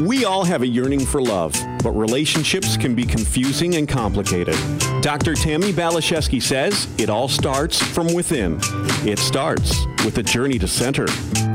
[0.00, 1.52] We all have a yearning for love,
[1.82, 4.54] but relationships can be confusing and complicated.
[5.02, 5.34] Dr.
[5.34, 8.60] Tammy Balashevsky says it all starts from within.
[9.04, 11.10] It starts with a journey to center.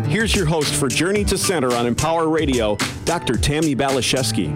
[0.07, 2.75] Here's your host for Journey to Center on Empower Radio,
[3.05, 3.37] Dr.
[3.37, 4.51] Tammy Balashevsky.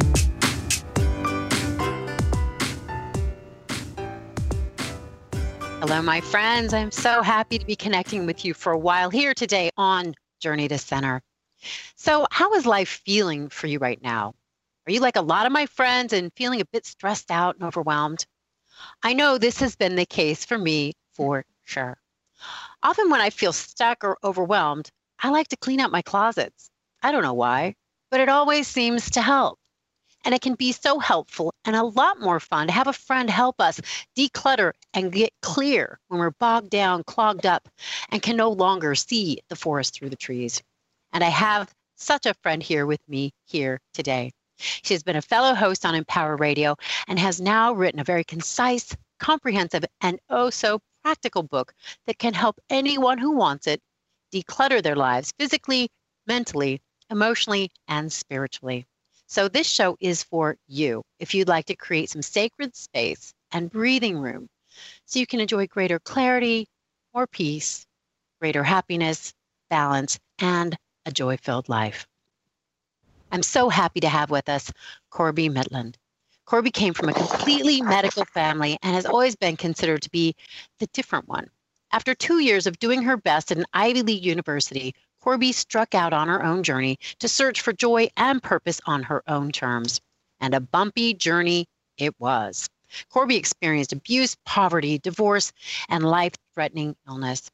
[5.80, 6.74] Hello, my friends.
[6.74, 10.68] I'm so happy to be connecting with you for a while here today on Journey
[10.68, 11.22] to Center.
[11.96, 14.36] So, how is life feeling for you right now?
[14.88, 17.64] Are you like a lot of my friends and feeling a bit stressed out and
[17.64, 18.26] overwhelmed?
[19.04, 21.98] I know this has been the case for me for sure.
[22.84, 26.70] Often, when I feel stuck or overwhelmed, I like to clean out my closets.
[27.02, 27.76] I don't know why,
[28.12, 29.60] but it always seems to help.
[30.24, 33.30] And it can be so helpful and a lot more fun to have a friend
[33.30, 33.82] help us
[34.16, 37.68] declutter and get clear when we're bogged down, clogged up,
[38.10, 40.62] and can no longer see the forest through the trees.
[41.18, 44.30] And I have such a friend here with me here today.
[44.58, 46.76] She has been a fellow host on Empower Radio
[47.08, 51.74] and has now written a very concise, comprehensive, and oh so practical book
[52.06, 53.82] that can help anyone who wants it
[54.32, 55.90] declutter their lives physically,
[56.28, 58.86] mentally, emotionally, and spiritually.
[59.26, 63.72] So, this show is for you if you'd like to create some sacred space and
[63.72, 64.50] breathing room
[65.06, 66.68] so you can enjoy greater clarity,
[67.16, 67.88] more peace,
[68.40, 69.34] greater happiness,
[69.72, 70.78] balance, and
[71.08, 72.06] a joy filled life.
[73.32, 74.72] I'm so happy to have with us
[75.10, 75.96] Corbie Mitleid.
[76.46, 80.36] Corbie came from a completely medical family and has always been considered to be
[80.80, 81.50] the different one.
[81.92, 86.14] After two years of doing her best at an Ivy League university, Corbie struck out
[86.14, 90.02] on her own journey to search for joy and purpose on her own terms.
[90.40, 91.68] And a bumpy journey
[91.98, 92.70] it was.
[93.10, 95.52] Corbie experienced abuse, poverty, divorce,
[95.90, 97.50] and life threatening illness.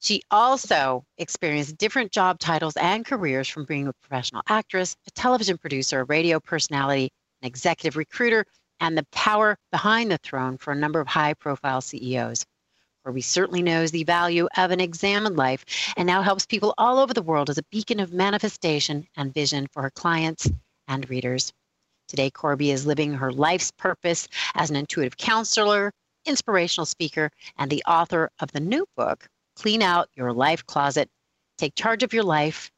[0.00, 5.58] She also experienced different job titles and careers from being a professional actress, a television
[5.58, 7.10] producer, a radio personality,
[7.42, 8.44] an executive recruiter,
[8.78, 12.44] and the power behind the throne for a number of high profile CEOs.
[13.04, 15.64] Corbie certainly knows the value of an examined life
[15.96, 19.66] and now helps people all over the world as a beacon of manifestation and vision
[19.72, 20.50] for her clients
[20.88, 21.52] and readers.
[22.08, 25.92] Today, Corbie is living her life's purpose as an intuitive counselor,
[26.24, 31.10] inspirational speaker, and the author of the new book, clean out your life closet,
[31.58, 32.70] take charge of your life,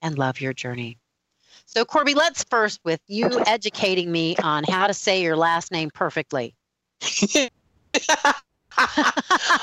[0.00, 0.98] and love your journey.
[1.66, 5.90] So, Corbie, let's first with you educating me on how to say your last name
[5.92, 6.54] perfectly.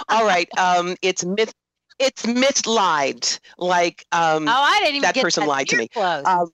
[0.09, 0.49] All right.
[0.57, 1.53] Um, it's myth.
[1.99, 3.39] It's mislied.
[3.57, 5.89] Like um, oh, I didn't even that person that lied to me.
[5.95, 6.51] Um,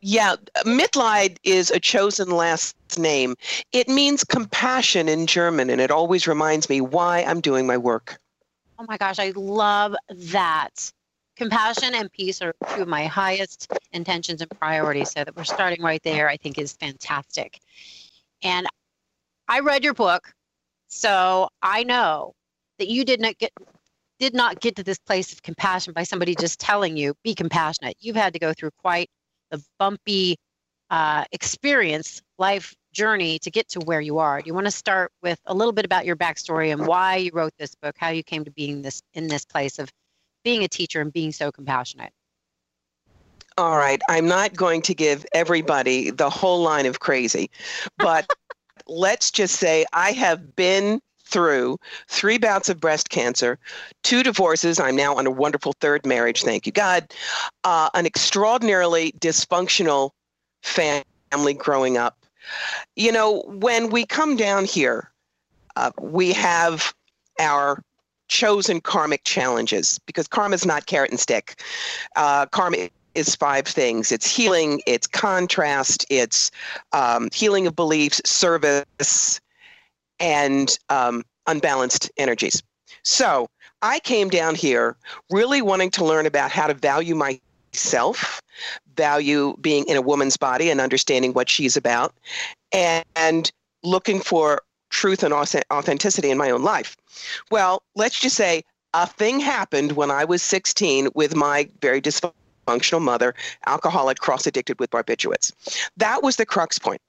[0.00, 3.34] yeah, Mitleid is a chosen last name.
[3.72, 8.18] It means compassion in German, and it always reminds me why I'm doing my work.
[8.78, 10.92] Oh my gosh, I love that.
[11.36, 15.10] Compassion and peace are two of my highest intentions and priorities.
[15.10, 17.58] So that we're starting right there, I think is fantastic.
[18.42, 18.68] And
[19.48, 20.32] I read your book,
[20.86, 22.34] so I know
[22.78, 23.52] that you did not get
[24.20, 27.96] did not get to this place of compassion by somebody just telling you be compassionate.
[28.00, 29.08] You've had to go through quite
[29.50, 30.36] the bumpy
[30.90, 34.42] uh, experience, life journey to get to where you are.
[34.42, 37.30] Do you want to start with a little bit about your backstory and why you
[37.32, 39.92] wrote this book, how you came to being this in this place of
[40.42, 42.12] being a teacher and being so compassionate?
[43.56, 47.50] All right, I'm not going to give everybody the whole line of crazy,
[47.98, 48.26] but
[48.88, 53.58] let's just say I have been through three bouts of breast cancer,
[54.02, 54.80] two divorces.
[54.80, 57.12] I'm now on a wonderful third marriage, thank you God.
[57.62, 60.10] Uh, an extraordinarily dysfunctional
[60.62, 62.16] family growing up.
[62.96, 65.10] You know, when we come down here,
[65.76, 66.94] uh, we have
[67.40, 67.82] our
[68.28, 71.62] chosen karmic challenges because karma is not carrot and stick.
[72.16, 76.50] Uh, karma is five things it's healing, it's contrast, it's
[76.92, 79.40] um, healing of beliefs, service,
[80.20, 82.62] and um, unbalanced energies.
[83.02, 83.48] So
[83.82, 84.96] I came down here
[85.30, 87.14] really wanting to learn about how to value
[87.78, 88.42] myself,
[88.96, 92.12] value being in a woman's body and understanding what she's about,
[92.72, 93.52] and, and
[93.84, 96.96] looking for truth and authenticity in my own life.
[97.52, 98.62] Well, let's just say
[98.94, 103.32] a thing happened when I was 16 with my very dysfunctional mother,
[103.66, 105.52] alcoholic, cross addicted with barbiturates.
[105.96, 107.00] That was the crux point.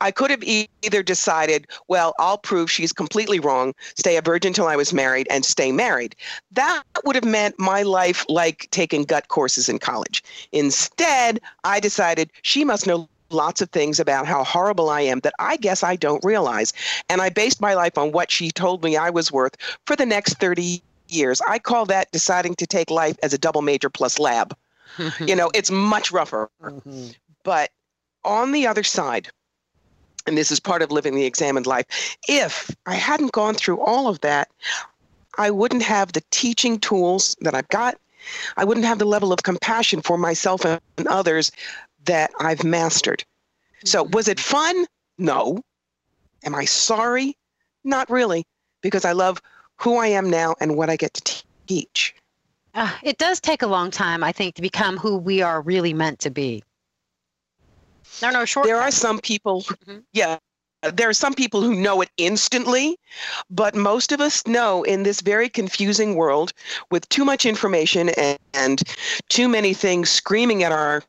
[0.00, 4.66] I could have either decided, well, I'll prove she's completely wrong, stay a virgin till
[4.66, 6.14] I was married, and stay married.
[6.52, 10.22] That would have meant my life like taking gut courses in college.
[10.52, 15.34] Instead, I decided she must know lots of things about how horrible I am that
[15.38, 16.72] I guess I don't realize.
[17.08, 20.06] And I based my life on what she told me I was worth for the
[20.06, 21.40] next 30 years.
[21.46, 24.56] I call that deciding to take life as a double major plus lab.
[25.20, 26.50] you know, it's much rougher.
[26.62, 27.08] Mm-hmm.
[27.44, 27.70] but
[28.24, 29.30] on the other side,
[30.28, 34.06] and this is part of living the examined life, if I hadn't gone through all
[34.06, 34.48] of that,
[35.38, 37.98] I wouldn't have the teaching tools that I've got.
[38.56, 41.50] I wouldn't have the level of compassion for myself and others
[42.04, 43.24] that I've mastered.
[43.84, 44.12] So, mm-hmm.
[44.12, 44.86] was it fun?
[45.16, 45.62] No.
[46.44, 47.36] Am I sorry?
[47.84, 48.44] Not really,
[48.82, 49.40] because I love
[49.76, 52.14] who I am now and what I get to teach.
[52.74, 55.94] Uh, it does take a long time, I think, to become who we are really
[55.94, 56.62] meant to be.
[58.20, 58.66] There are no short.
[58.66, 59.98] There are some people, mm-hmm.
[60.12, 60.38] yeah,
[60.82, 62.98] there are some people who know it instantly,
[63.50, 66.52] but most of us know in this very confusing world
[66.90, 68.82] with too much information and, and
[69.28, 71.02] too many things screaming at our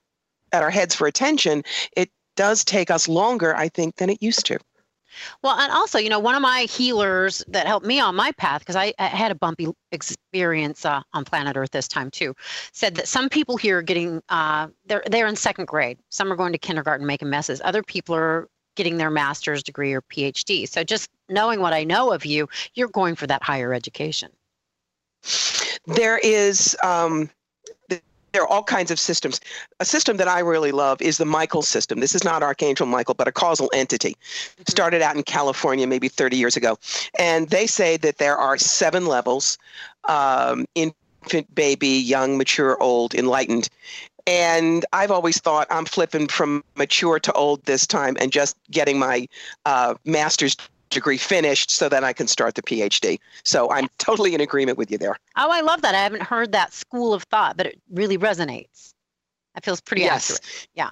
[0.52, 1.64] at our heads for attention,
[1.96, 4.58] it does take us longer, I think, than it used to.
[5.42, 8.60] Well, and also, you know, one of my healers that helped me on my path,
[8.60, 12.36] because I, I, had a bumpy experience uh, on planet Earth this time too,
[12.72, 15.98] said that some people here are getting, uh, they're, they're in second grade.
[16.10, 17.62] Some are going to kindergarten making messes.
[17.64, 20.68] Other people are getting their master's degree or PhD.
[20.68, 24.32] So just knowing what I know of you, you're going for that higher education.
[25.86, 27.30] There is, um,
[28.32, 29.40] there are all kinds of systems.
[29.80, 32.00] A system that I really love is the Michael system.
[32.00, 34.12] This is not Archangel Michael, but a causal entity.
[34.12, 34.64] Mm-hmm.
[34.68, 36.78] Started out in California maybe 30 years ago.
[37.18, 39.58] And they say that there are seven levels
[40.08, 43.70] um, infant, baby, young, mature, old, enlightened.
[44.28, 49.00] And I've always thought I'm flipping from mature to old this time and just getting
[49.00, 49.28] my
[49.66, 50.56] uh, master's
[50.90, 53.20] degree finished so that I can start the PhD.
[53.44, 55.18] So I'm totally in agreement with you there.
[55.36, 55.96] Oh, I love that.
[55.96, 58.94] I haven't heard that school of thought, but it really resonates.
[59.54, 60.32] That feels pretty yes.
[60.32, 60.68] accurate.
[60.74, 60.90] Yeah.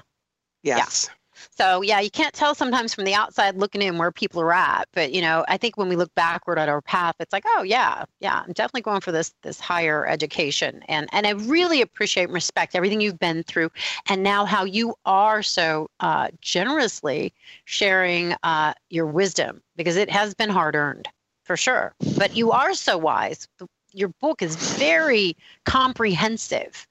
[0.63, 1.07] Yes.
[1.07, 1.13] Yeah.
[1.51, 4.87] So yeah, you can't tell sometimes from the outside looking in where people are at.
[4.93, 7.63] But you know, I think when we look backward at our path, it's like, oh
[7.63, 10.83] yeah, yeah, I'm definitely going for this this higher education.
[10.87, 13.71] And and I really appreciate and respect everything you've been through,
[14.07, 17.33] and now how you are so uh, generously
[17.65, 21.07] sharing uh, your wisdom because it has been hard earned
[21.43, 21.93] for sure.
[22.17, 23.47] But you are so wise.
[23.93, 25.35] Your book is very
[25.65, 26.87] comprehensive.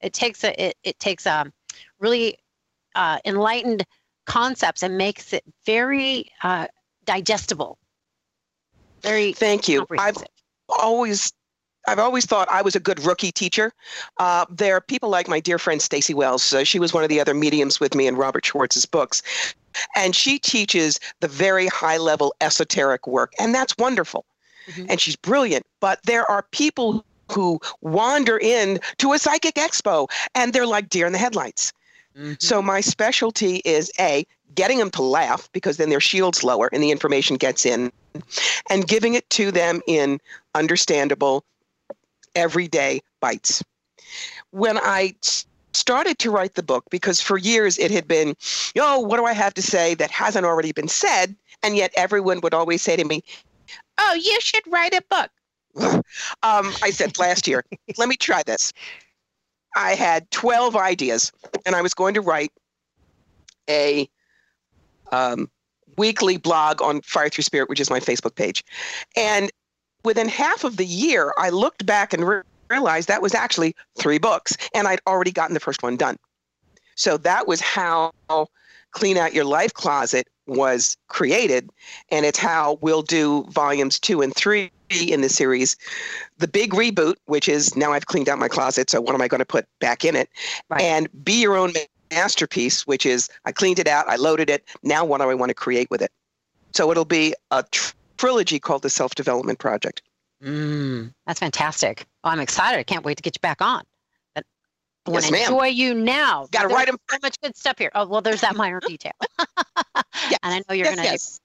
[0.00, 1.52] It takes a it, it takes a
[1.98, 2.38] really
[2.94, 3.84] uh, enlightened
[4.26, 6.66] concepts and makes it very uh,
[7.04, 7.78] digestible.
[9.02, 9.86] Very thank you.
[9.98, 10.18] I've
[10.68, 11.32] always
[11.88, 13.72] I've always thought I was a good rookie teacher.
[14.18, 16.52] Uh, there are people like my dear friend Staci Wells.
[16.52, 19.22] Uh, she was one of the other mediums with me in Robert Schwartz's books.
[19.96, 23.32] And she teaches the very high level esoteric work.
[23.38, 24.26] And that's wonderful.
[24.66, 24.86] Mm-hmm.
[24.90, 25.64] And she's brilliant.
[25.80, 31.06] But there are people who wander in to a psychic expo and they're like deer
[31.06, 31.72] in the headlights.
[32.16, 32.34] Mm-hmm.
[32.38, 36.82] So my specialty is A, getting them to laugh because then their shield's lower and
[36.82, 37.92] the information gets in,
[38.68, 40.20] and giving it to them in
[40.54, 41.44] understandable,
[42.34, 43.62] everyday bites.
[44.50, 45.14] When I
[45.72, 48.34] started to write the book, because for years it had been,
[48.78, 51.34] oh, what do I have to say that hasn't already been said?
[51.62, 53.22] And yet everyone would always say to me,
[53.98, 55.30] oh, you should write a book.
[56.42, 57.64] um, I said last year,
[57.96, 58.72] let me try this.
[59.76, 61.32] I had 12 ideas,
[61.64, 62.52] and I was going to write
[63.68, 64.08] a
[65.12, 65.50] um,
[65.96, 68.64] weekly blog on Fire Through Spirit, which is my Facebook page.
[69.16, 69.50] And
[70.04, 74.18] within half of the year, I looked back and re- realized that was actually three
[74.18, 76.16] books, and I'd already gotten the first one done.
[76.94, 78.12] So that was how
[78.92, 81.70] Clean Out Your Life Closet was created,
[82.10, 85.76] and it's how we'll do volumes two and three in the series.
[86.38, 89.28] The big reboot, which is now I've cleaned out my closet, so what am I
[89.28, 90.28] going to put back in it?
[90.68, 90.82] Right.
[90.82, 91.72] And be your own
[92.10, 94.64] masterpiece, which is I cleaned it out, I loaded it.
[94.82, 96.10] Now what do I want to create with it?
[96.72, 100.02] So it'll be a tr- trilogy called the Self Development Project.
[100.42, 102.06] Mm, that's fantastic.
[102.24, 102.78] Oh, I'm excited.
[102.78, 103.82] I can't wait to get you back on.
[105.10, 106.46] I yes, want to enjoy you now.
[106.50, 106.96] Got to write them.
[107.10, 107.90] So much good stuff here.
[107.94, 109.12] Oh well, there's that minor detail.
[109.38, 110.38] yes.
[110.42, 111.12] And I know you're yes, going to.
[111.12, 111.40] Yes.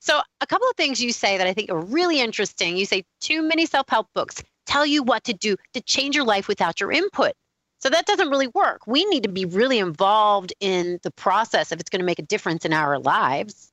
[0.00, 2.76] So, a couple of things you say that I think are really interesting.
[2.76, 6.24] You say too many self help books tell you what to do to change your
[6.24, 7.32] life without your input.
[7.78, 8.86] So, that doesn't really work.
[8.86, 12.22] We need to be really involved in the process if it's going to make a
[12.22, 13.72] difference in our lives.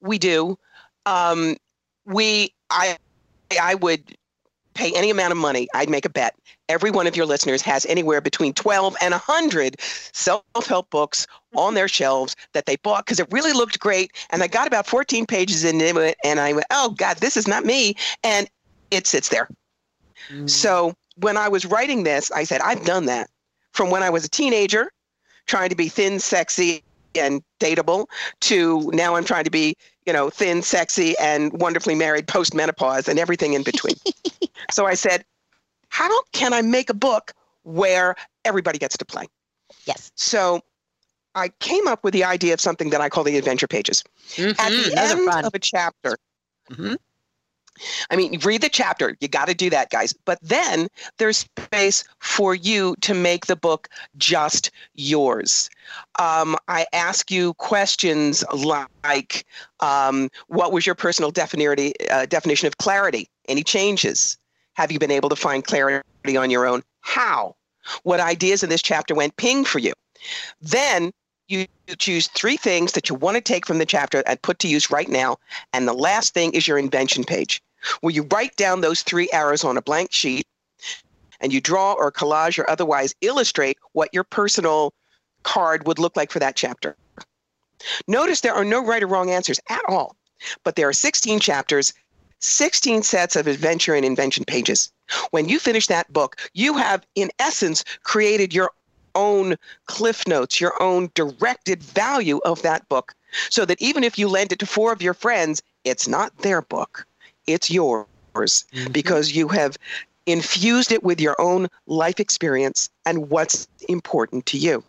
[0.00, 0.58] We do.
[1.06, 1.56] Um,
[2.04, 2.98] we, I,
[3.60, 4.16] I would
[4.74, 6.34] pay any amount of money, I'd make a bet.
[6.68, 11.74] Every one of your listeners has anywhere between 12 and 100 self help books on
[11.74, 14.12] their shelves that they bought because it really looked great.
[14.30, 17.46] And I got about 14 pages into it and I went, oh, God, this is
[17.46, 17.94] not me.
[18.24, 18.48] And
[18.90, 19.48] it sits there.
[20.30, 20.48] Mm.
[20.48, 23.28] So when I was writing this, I said, I've done that
[23.72, 24.92] from when I was a teenager,
[25.46, 26.82] trying to be thin, sexy,
[27.14, 28.06] and dateable
[28.40, 29.76] to now I'm trying to be,
[30.06, 33.96] you know, thin, sexy, and wonderfully married post menopause and everything in between.
[34.72, 35.24] so I said,
[35.88, 39.26] how can I make a book where everybody gets to play?
[39.86, 40.10] Yes.
[40.14, 40.62] So
[41.34, 44.02] I came up with the idea of something that I call the adventure pages.
[44.30, 44.60] Mm-hmm.
[44.60, 46.16] At the end of a chapter,
[46.70, 46.94] mm-hmm.
[48.10, 49.16] I mean, read the chapter.
[49.20, 50.12] You got to do that, guys.
[50.12, 50.88] But then
[51.18, 55.70] there's space for you to make the book just yours.
[56.18, 59.46] Um, I ask you questions like
[59.80, 63.28] um, what was your personal uh, definition of clarity?
[63.48, 64.36] Any changes?
[64.74, 66.82] Have you been able to find clarity on your own?
[67.00, 67.56] How?
[68.04, 69.92] What ideas in this chapter went ping for you?
[70.60, 71.12] Then
[71.48, 71.66] you
[71.98, 74.90] choose three things that you want to take from the chapter and put to use
[74.90, 75.36] right now.
[75.72, 77.62] And the last thing is your invention page,
[78.00, 80.46] where you write down those three arrows on a blank sheet
[81.40, 84.94] and you draw or collage or otherwise illustrate what your personal
[85.42, 86.96] card would look like for that chapter.
[88.06, 90.16] Notice there are no right or wrong answers at all,
[90.62, 91.92] but there are 16 chapters,
[92.42, 94.92] 16 sets of adventure and invention pages.
[95.30, 98.70] When you finish that book, you have, in essence, created your
[99.14, 99.56] own
[99.86, 103.14] cliff notes, your own directed value of that book,
[103.50, 106.62] so that even if you lend it to four of your friends, it's not their
[106.62, 107.06] book,
[107.46, 108.92] it's yours mm-hmm.
[108.92, 109.76] because you have
[110.26, 114.82] infused it with your own life experience and what's important to you.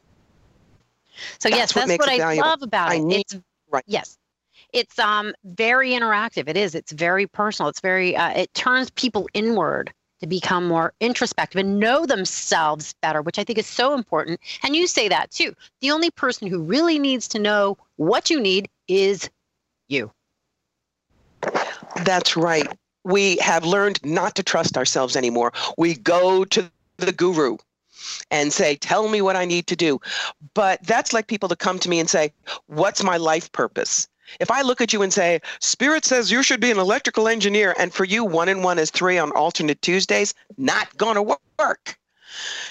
[1.39, 2.49] So that's yes, what that's what I valuable.
[2.49, 3.03] love about I it.
[3.03, 3.37] Need, it's
[3.69, 3.83] right.
[3.87, 4.17] Yes.
[4.73, 6.47] It's um very interactive.
[6.47, 6.75] It is.
[6.75, 7.69] It's very personal.
[7.69, 13.21] It's very uh, it turns people inward to become more introspective and know themselves better,
[13.21, 14.39] which I think is so important.
[14.63, 15.53] And you say that too.
[15.81, 19.29] The only person who really needs to know what you need is
[19.89, 20.11] you.
[22.05, 22.67] That's right.
[23.03, 25.51] We have learned not to trust ourselves anymore.
[25.77, 27.57] We go to the guru
[28.31, 29.99] and say, Tell me what I need to do.
[30.53, 32.31] But that's like people to come to me and say,
[32.67, 34.07] What's my life purpose?
[34.39, 37.75] If I look at you and say, Spirit says you should be an electrical engineer,
[37.77, 41.97] and for you, one and one is three on alternate Tuesdays, not going to work.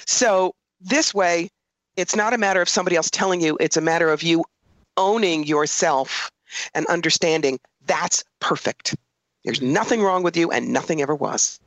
[0.06, 1.50] So, this way,
[1.97, 4.44] it's not a matter of somebody else telling you, it's a matter of you
[4.97, 6.30] owning yourself
[6.75, 8.97] and understanding that's perfect.
[9.44, 11.61] There's nothing wrong with you, and nothing ever was.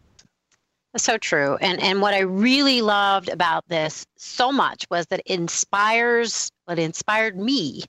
[0.94, 1.58] That's so true.
[1.60, 6.80] And and what I really loved about this so much was that it inspires what
[6.80, 7.84] inspired me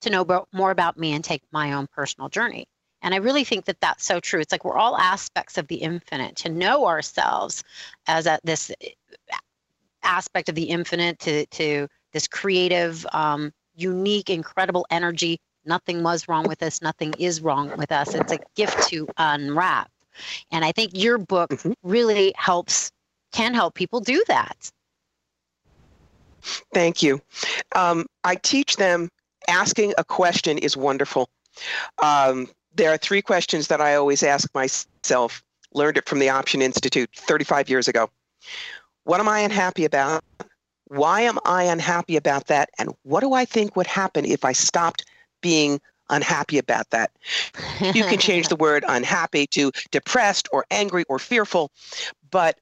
[0.00, 2.66] to know more about me and take my own personal journey.
[3.02, 4.40] And I really think that that's so true.
[4.40, 6.36] It's like we're all aspects of the infinite.
[6.36, 7.62] To know ourselves
[8.06, 8.72] as a, this
[10.02, 15.38] aspect of the infinite, to, to this creative, um, unique, incredible energy.
[15.64, 16.80] Nothing was wrong with us.
[16.80, 18.14] Nothing is wrong with us.
[18.14, 19.90] It's a gift to unwrap.
[20.50, 21.72] And I think your book mm-hmm.
[21.82, 22.90] really helps,
[23.32, 24.70] can help people do that.
[26.72, 27.20] Thank you.
[27.74, 29.10] Um, I teach them
[29.48, 31.28] asking a question is wonderful.
[32.02, 35.42] Um, there are three questions that I always ask myself.
[35.72, 38.10] Learned it from the Option Institute 35 years ago.
[39.04, 40.24] What am I unhappy about?
[40.88, 42.70] Why am I unhappy about that?
[42.78, 45.04] And what do I think would happen if I stopped
[45.40, 47.10] being unhappy about that?
[47.80, 51.70] You can change the word unhappy to depressed or angry or fearful,
[52.30, 52.58] but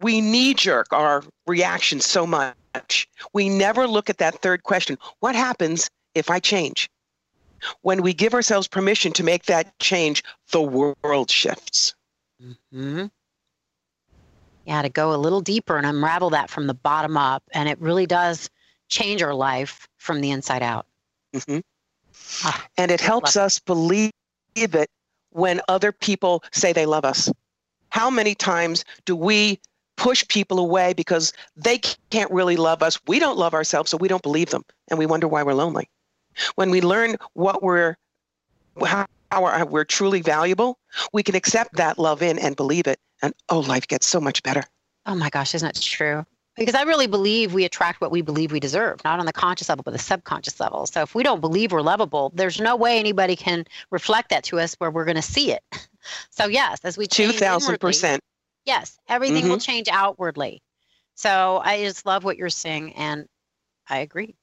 [0.00, 3.08] we knee jerk our reaction so much.
[3.32, 4.98] We never look at that third question.
[5.20, 6.90] What happens if I change.
[7.82, 10.22] When we give ourselves permission to make that change,
[10.52, 11.94] the world shifts.
[12.42, 13.06] Mm-hmm.
[14.64, 17.42] Yeah, to go a little deeper and unravel that from the bottom up.
[17.52, 18.48] And it really does
[18.88, 20.86] change our life from the inside out.
[21.34, 21.58] Mm-hmm.
[22.44, 24.12] Ah, and it helps us believe
[24.54, 24.90] it
[25.30, 27.30] when other people say they love us.
[27.90, 29.58] How many times do we
[29.96, 31.78] push people away because they
[32.10, 32.98] can't really love us?
[33.06, 35.88] We don't love ourselves, so we don't believe them, and we wonder why we're lonely.
[36.54, 37.96] When we learn what we're,
[38.80, 39.06] how
[39.66, 40.78] we're truly valuable,
[41.12, 42.98] we can accept that love in and believe it.
[43.22, 44.62] And oh, life gets so much better.
[45.06, 46.24] Oh my gosh, isn't that true?
[46.56, 49.68] Because I really believe we attract what we believe we deserve, not on the conscious
[49.68, 50.86] level, but the subconscious level.
[50.86, 54.58] So if we don't believe we're lovable, there's no way anybody can reflect that to
[54.58, 55.62] us where we're going to see it.
[56.30, 58.22] So yes, as we two thousand percent.
[58.64, 59.50] Yes, everything mm-hmm.
[59.50, 60.62] will change outwardly.
[61.16, 63.26] So I just love what you're saying, and
[63.90, 64.36] I agree.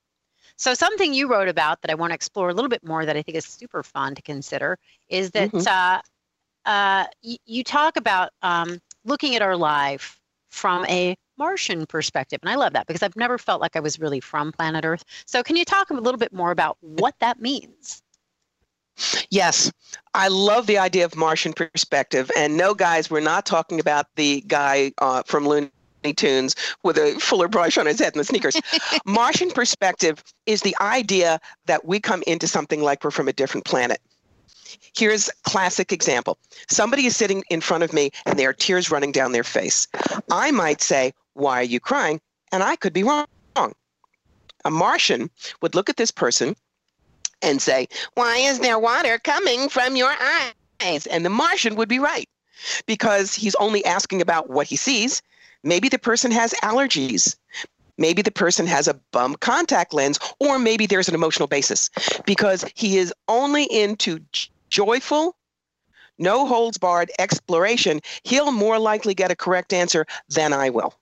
[0.57, 3.17] So, something you wrote about that I want to explore a little bit more that
[3.17, 4.77] I think is super fun to consider
[5.09, 5.67] is that mm-hmm.
[5.67, 10.19] uh, uh, y- you talk about um, looking at our life
[10.49, 12.39] from a Martian perspective.
[12.41, 15.03] And I love that because I've never felt like I was really from planet Earth.
[15.25, 18.01] So, can you talk a little bit more about what that means?
[19.29, 19.71] Yes,
[20.13, 22.31] I love the idea of Martian perspective.
[22.37, 25.45] And no, guys, we're not talking about the guy uh, from
[26.05, 28.55] Looney Tunes with a fuller brush on his head and the sneakers.
[29.05, 33.65] Martian perspective is the idea that we come into something like we're from a different
[33.65, 33.99] planet.
[34.95, 36.37] Here's a classic example.
[36.69, 39.87] Somebody is sitting in front of me and there are tears running down their face.
[40.31, 42.21] I might say, Why are you crying?
[42.51, 43.25] And I could be wrong.
[43.55, 45.29] a Martian
[45.61, 46.55] would look at this person
[47.41, 50.13] and say, Why is there water coming from your
[50.81, 51.07] eyes?
[51.07, 52.29] And the Martian would be right
[52.85, 55.21] because he's only asking about what he sees.
[55.65, 57.35] Maybe the person has allergies.
[57.97, 61.89] Maybe the person has a bum contact lens, or maybe there's an emotional basis
[62.25, 64.19] because he is only into
[64.69, 65.35] joyful,
[66.19, 68.01] no holds barred exploration.
[68.23, 70.93] He'll more likely get a correct answer than I will.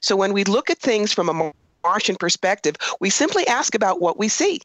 [0.00, 4.18] So when we look at things from a Martian perspective, we simply ask about what
[4.18, 4.60] we see.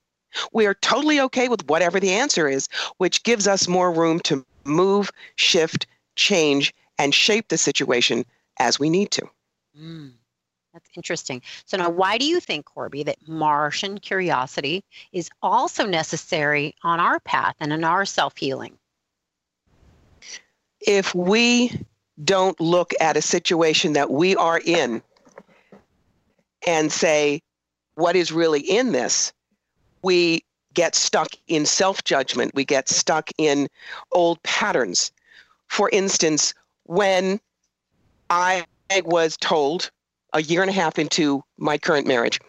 [0.53, 4.45] We are totally okay with whatever the answer is, which gives us more room to
[4.63, 8.25] move, shift, change, and shape the situation
[8.59, 9.29] as we need to.
[9.79, 10.13] Mm,
[10.73, 11.41] that's interesting.
[11.65, 17.19] So, now why do you think, Corbie, that Martian curiosity is also necessary on our
[17.19, 18.77] path and in our self healing?
[20.79, 21.71] If we
[22.23, 25.01] don't look at a situation that we are in
[26.65, 27.41] and say,
[27.95, 29.33] what is really in this?
[30.03, 32.53] We get stuck in self judgment.
[32.53, 33.67] We get stuck in
[34.11, 35.11] old patterns.
[35.67, 37.39] For instance, when
[38.29, 38.65] I
[39.03, 39.91] was told
[40.33, 42.39] a year and a half into my current marriage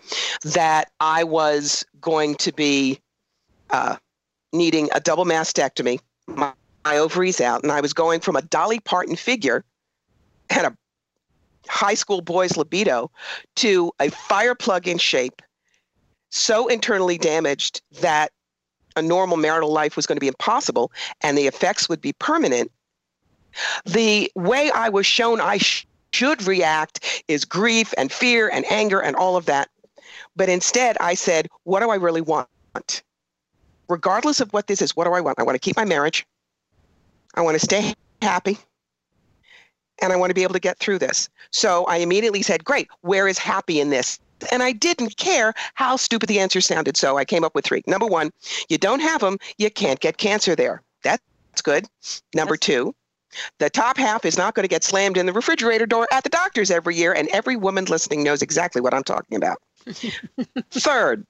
[0.43, 3.01] that I was going to be
[3.71, 3.97] uh,
[4.53, 6.53] needing a double mastectomy, my,
[6.85, 9.65] my ovaries out, and I was going from a Dolly Parton figure
[10.51, 10.77] and a
[11.69, 13.11] high school boy's libido
[13.57, 15.43] to a fire plug in shape,
[16.31, 18.33] so internally damaged that
[18.97, 20.91] a normal marital life was going to be impossible
[21.23, 22.71] and the effects would be permanent.
[23.85, 29.01] The way I was shown I sh- should react is grief and fear and anger
[29.01, 29.69] and all of that.
[30.37, 32.49] But instead, I said, What do I really want?
[33.89, 35.39] Regardless of what this is, what do I want?
[35.39, 36.27] I want to keep my marriage.
[37.35, 38.59] I want to stay happy
[40.01, 41.29] and I want to be able to get through this.
[41.51, 44.19] So I immediately said, Great, where is happy in this?
[44.53, 46.97] And I didn't care how stupid the answer sounded.
[46.97, 47.83] So I came up with three.
[47.87, 48.31] Number one,
[48.69, 50.83] you don't have them, you can't get cancer there.
[51.03, 51.23] That's
[51.63, 51.87] good.
[52.35, 52.95] Number two,
[53.59, 56.31] the top half is not going to get slammed in the refrigerator door at the
[56.31, 57.13] doctor's every year.
[57.13, 59.59] And every woman listening knows exactly what I'm talking about.
[60.71, 61.27] Third,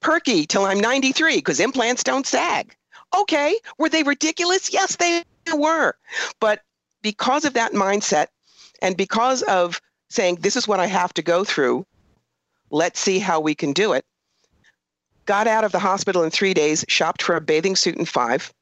[0.00, 2.74] perky till I'm 93 because implants don't sag.
[3.16, 4.72] Okay, were they ridiculous?
[4.72, 5.94] Yes, they were.
[6.40, 6.62] But
[7.02, 8.26] because of that mindset
[8.82, 11.86] and because of saying, this is what I have to go through,
[12.70, 14.04] let's see how we can do it,
[15.24, 18.52] got out of the hospital in three days, shopped for a bathing suit in five.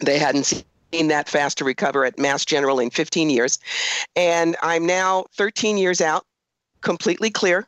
[0.00, 0.64] They hadn't seen
[1.08, 3.58] that fast to recover at Mass General in 15 years.
[4.16, 6.24] And I'm now 13 years out,
[6.80, 7.66] completely clear,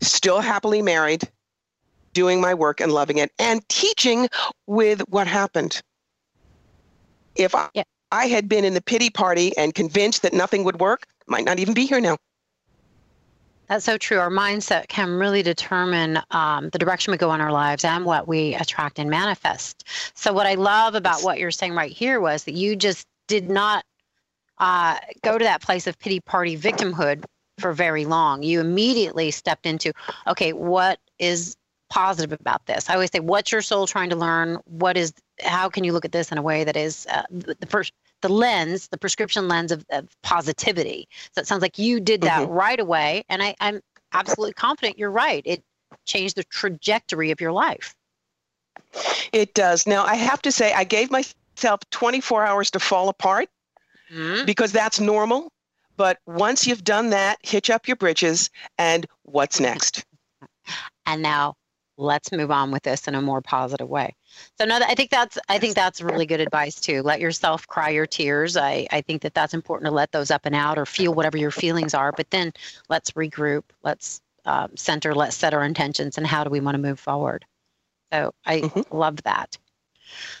[0.00, 1.28] still happily married,
[2.12, 4.28] doing my work and loving it, and teaching
[4.66, 5.80] with what happened.
[7.36, 7.84] If I, yeah.
[8.12, 11.58] I had been in the pity party and convinced that nothing would work, might not
[11.58, 12.16] even be here now.
[13.70, 14.18] That's so true.
[14.18, 18.26] Our mindset can really determine um, the direction we go in our lives and what
[18.26, 19.84] we attract and manifest.
[20.14, 23.48] So, what I love about what you're saying right here was that you just did
[23.48, 23.84] not
[24.58, 27.22] uh, go to that place of pity party victimhood
[27.60, 28.42] for very long.
[28.42, 29.92] You immediately stepped into,
[30.26, 31.56] okay, what is
[31.90, 32.90] positive about this?
[32.90, 34.58] I always say, what's your soul trying to learn?
[34.64, 37.66] What is how can you look at this in a way that is uh, the
[37.68, 41.08] first the lens, the prescription lens of, of, positivity.
[41.32, 42.52] So it sounds like you did that mm-hmm.
[42.52, 43.80] right away, and I, I'm
[44.12, 45.42] absolutely confident you're right.
[45.44, 45.62] It
[46.06, 47.94] changed the trajectory of your life.
[49.32, 49.86] It does.
[49.86, 53.48] Now I have to say, I gave myself 24 hours to fall apart
[54.12, 54.44] mm-hmm.
[54.44, 55.52] because that's normal.
[55.96, 60.04] But once you've done that, hitch up your britches, and what's next?
[61.04, 61.56] And now
[62.00, 64.14] let's move on with this in a more positive way.
[64.58, 67.02] So no, I think that's I think that's really good advice too.
[67.02, 68.56] Let yourself cry your tears.
[68.56, 71.36] I I think that that's important to let those up and out or feel whatever
[71.36, 72.12] your feelings are.
[72.12, 72.52] But then
[72.88, 73.64] let's regroup.
[73.82, 75.14] Let's um, center.
[75.14, 77.44] Let's set our intentions and how do we want to move forward.
[78.12, 78.96] So I mm-hmm.
[78.96, 79.56] love that.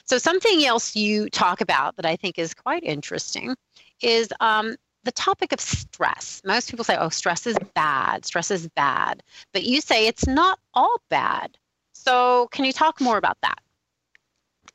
[0.04, 3.54] So something else you talk about that I think is quite interesting
[4.02, 6.42] is um, the topic of stress.
[6.44, 9.22] Most people say, oh, stress is bad, stress is bad.
[9.52, 11.56] But you say it's not all bad.
[11.92, 13.60] So, can you talk more about that?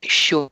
[0.02, 0.50] Sure.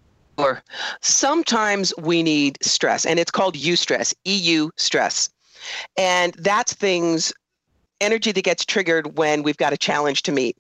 [1.01, 5.31] Sometimes we need stress, and it's called eustress, EU stress.
[5.97, 7.33] And that's things
[8.05, 10.57] energy that gets triggered when we've got a challenge to meet,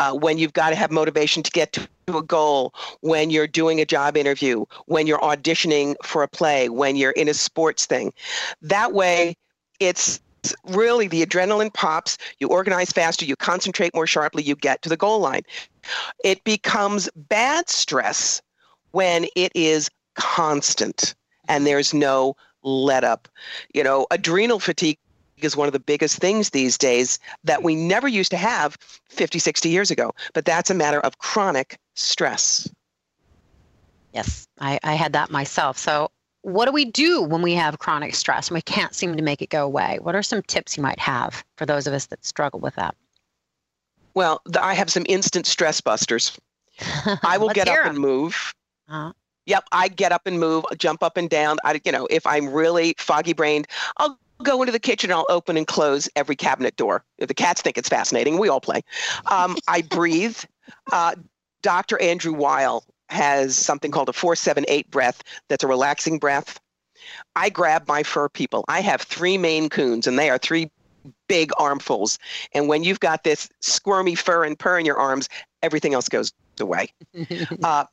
[0.00, 3.80] uh, when you've got to have motivation to get to a goal, when you're doing
[3.80, 8.12] a job interview, when you're auditioning for a play, when you're in a sports thing.
[8.62, 9.36] That way,
[9.80, 10.20] it's
[10.68, 14.96] really the adrenaline pops, you organize faster, you concentrate more sharply, you get to the
[14.96, 15.42] goal line.
[16.24, 18.40] It becomes bad stress
[18.92, 21.14] when it is constant
[21.48, 23.28] and there's no let up.
[23.74, 24.98] You know, adrenal fatigue
[25.44, 28.76] is one of the biggest things these days that we never used to have
[29.08, 30.14] 50, 60 years ago.
[30.32, 32.68] But that's a matter of chronic stress.
[34.12, 35.76] Yes, I, I had that myself.
[35.76, 36.10] So,
[36.42, 39.42] what do we do when we have chronic stress and we can't seem to make
[39.42, 39.98] it go away?
[40.00, 42.94] What are some tips you might have for those of us that struggle with that?
[44.14, 46.38] Well, I have some instant stress busters.
[47.24, 47.88] I will get up them.
[47.88, 48.54] and move.
[48.88, 49.12] Uh-huh.
[49.46, 51.58] Yep, I get up and move, jump up and down.
[51.64, 53.66] I, you know, if I'm really foggy brained,
[53.98, 55.12] I'll go into the kitchen.
[55.12, 57.04] I'll open and close every cabinet door.
[57.18, 58.38] The cats think it's fascinating.
[58.38, 58.82] We all play.
[59.26, 60.38] Um, I breathe.
[60.92, 61.14] Uh,
[61.62, 62.00] Dr.
[62.00, 65.22] Andrew Weil has something called a four seven eight breath.
[65.48, 66.60] That's a relaxing breath.
[67.36, 68.64] I grab my fur people.
[68.68, 70.70] I have three Maine Coons, and they are three
[71.28, 72.18] big armfuls.
[72.52, 75.28] And when you've got this squirmy fur and purr in your arms,
[75.62, 76.92] everything else goes away.
[77.62, 77.84] uh,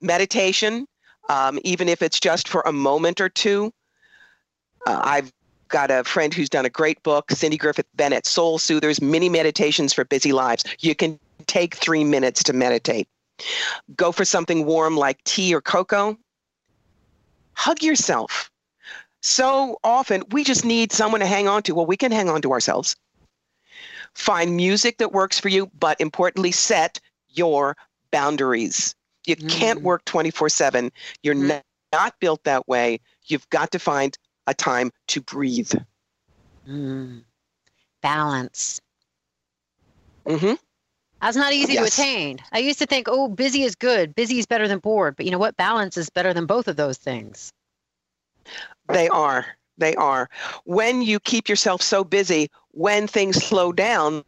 [0.00, 0.86] meditation,
[1.28, 3.72] um, even if it's just for a moment or two.
[4.86, 5.32] Uh, I've
[5.68, 9.92] got a friend who's done a great book, Cindy Griffith Bennett, Soul Soothers, Mini Meditations
[9.92, 10.64] for Busy Lives.
[10.80, 13.08] You can take three minutes to meditate.
[13.96, 16.18] Go for something warm like tea or cocoa.
[17.54, 18.50] Hug yourself.
[19.22, 21.74] So often we just need someone to hang on to.
[21.74, 22.96] Well, we can hang on to ourselves.
[24.14, 27.76] Find music that works for you, but importantly, set your
[28.10, 28.94] boundaries.
[29.26, 29.48] You mm.
[29.48, 30.90] can't work 24 7.
[31.22, 31.60] You're mm.
[31.92, 33.00] not built that way.
[33.26, 34.16] You've got to find
[34.48, 35.72] a time to breathe.
[36.68, 37.22] Mm.
[38.02, 38.80] Balance.
[40.26, 40.54] Mm-hmm.
[41.20, 41.96] That's not easy yes.
[41.96, 42.38] to attain.
[42.52, 44.14] I used to think, oh, busy is good.
[44.14, 45.16] Busy is better than bored.
[45.16, 45.56] But you know what?
[45.56, 47.52] Balance is better than both of those things.
[48.88, 49.46] They are.
[49.78, 50.28] They are.
[50.64, 54.24] When you keep yourself so busy, when things slow down,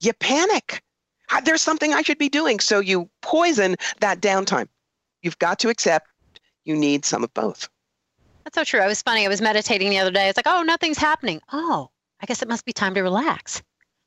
[0.00, 0.82] you panic
[1.44, 2.60] there's something I should be doing.
[2.60, 4.68] So you poison that downtime.
[5.22, 6.08] You've got to accept
[6.64, 7.68] you need some of both.
[8.44, 8.80] That's so true.
[8.80, 9.24] I was funny.
[9.24, 10.28] I was meditating the other day.
[10.28, 11.40] It's like, oh, nothing's happening.
[11.52, 13.62] Oh, I guess it must be time to relax.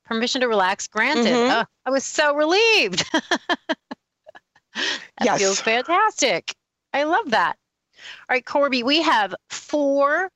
[0.06, 1.26] Permission to relax granted.
[1.26, 1.60] Mm-hmm.
[1.62, 3.04] Oh, I was so relieved.
[3.12, 5.40] that yes.
[5.40, 6.54] feels fantastic.
[6.94, 7.58] I love that.
[8.30, 10.32] All right, Corbie, we have four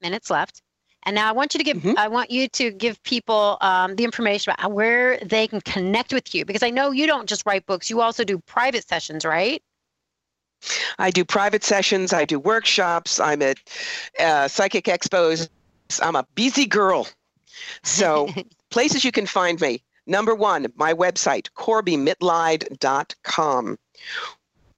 [0.00, 0.62] minutes left.
[1.04, 1.98] And now I want you to give mm-hmm.
[1.98, 6.32] I want you to give people um, the information about where they can connect with
[6.34, 9.60] you because I know you don't just write books; you also do private sessions, right?
[10.98, 12.12] I do private sessions.
[12.12, 13.18] I do workshops.
[13.20, 13.58] I'm at
[14.18, 15.48] uh, psychic expos.
[16.00, 17.06] I'm a busy girl.
[17.82, 18.28] So
[18.70, 19.82] places you can find me.
[20.06, 23.78] Number one, my website, CorbieMitleid.com,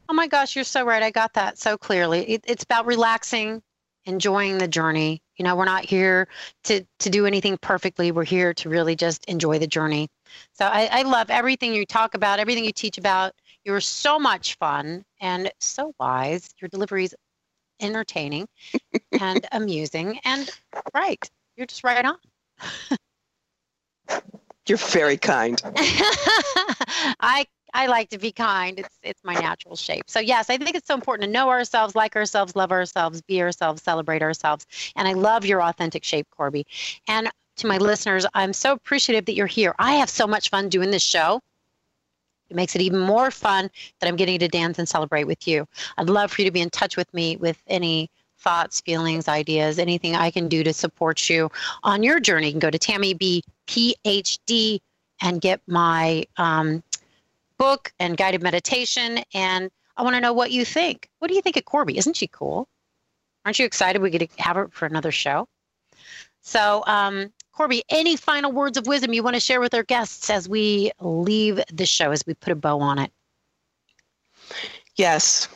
[0.09, 1.03] Oh my gosh, you're so right.
[1.03, 2.21] I got that so clearly.
[2.29, 3.63] It, it's about relaxing,
[4.05, 5.23] enjoying the journey.
[5.37, 6.29] You know, we're not here
[6.65, 8.13] to to do anything perfectly.
[8.13, 10.09] We're here to really just enjoy the journey.
[10.53, 13.33] So I, I love everything you talk about, everything you teach about.
[13.65, 16.55] You're so much fun and so wise.
[16.61, 17.15] Your delivery is
[17.83, 18.49] entertaining
[19.21, 20.51] and amusing and
[20.95, 21.29] right.
[21.57, 22.17] You're just right on.
[24.69, 25.61] You're very kind.
[27.21, 28.79] I I like to be kind.
[28.79, 30.05] It's it's my natural shape.
[30.07, 33.43] So yes, I think it's so important to know ourselves, like ourselves, love ourselves, be
[33.43, 34.67] ourselves, celebrate ourselves.
[34.97, 36.67] And I love your authentic shape, Corbie.
[37.09, 39.75] And to my listeners, I'm so appreciative that you're here.
[39.79, 41.41] I have so much fun doing this show.
[42.53, 45.67] It makes it even more fun that I'm getting to dance and celebrate with you.
[45.97, 49.79] I'd love for you to be in touch with me with any thoughts, feelings, ideas,
[49.79, 51.51] anything I can do to support you
[51.83, 52.49] on your journey.
[52.49, 54.81] You can go to Tammy B PhD
[55.23, 56.83] and get my um,
[57.57, 59.21] book and guided meditation.
[59.33, 61.09] And I want to know what you think.
[61.21, 61.97] What do you think of Corbie?
[61.97, 62.69] Isn't she cool?
[63.47, 65.49] Aren't you excited we get to have her for another show?
[66.43, 70.31] So, um, Corbie, any final words of wisdom you want to share with our guests
[70.31, 73.13] as we leave the show, as we put a bow on it?
[74.97, 75.49] Yes.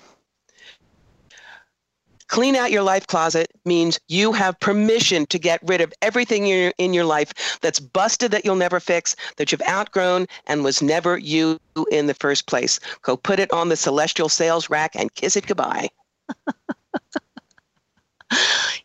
[2.29, 6.59] Clean out your life closet means you have permission to get rid of everything in
[6.59, 10.83] your, in your life that's busted that you'll never fix, that you've outgrown and was
[10.83, 11.61] never you
[11.93, 12.81] in the first place.
[13.03, 15.89] Go put it on the celestial sales rack and kiss it goodbye.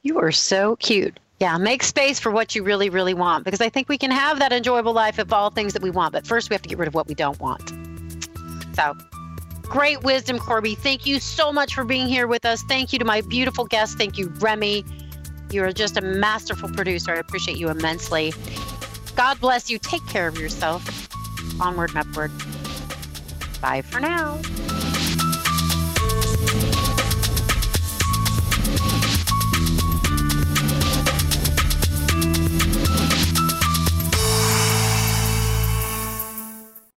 [0.03, 1.19] you are so cute.
[1.41, 4.37] Yeah, make space for what you really, really want because I think we can have
[4.37, 6.13] that enjoyable life of all things that we want.
[6.13, 7.73] But first, we have to get rid of what we don't want.
[8.75, 8.95] So,
[9.63, 10.75] great wisdom, Corbie.
[10.75, 12.61] Thank you so much for being here with us.
[12.61, 13.95] Thank you to my beautiful guests.
[13.95, 14.85] Thank you, Remy.
[15.49, 17.11] You're just a masterful producer.
[17.11, 18.35] I appreciate you immensely.
[19.15, 19.79] God bless you.
[19.79, 21.09] Take care of yourself.
[21.59, 22.31] Onward and upward.
[23.61, 24.39] Bye for now.